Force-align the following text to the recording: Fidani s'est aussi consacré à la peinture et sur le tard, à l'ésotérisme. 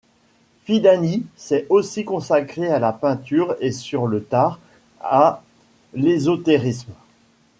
Fidani 0.63 1.27
s'est 1.35 1.67
aussi 1.69 2.03
consacré 2.05 2.67
à 2.69 2.79
la 2.79 2.91
peinture 2.91 3.55
et 3.59 3.71
sur 3.71 4.07
le 4.07 4.23
tard, 4.23 4.57
à 4.99 5.43
l'ésotérisme. 5.93 6.93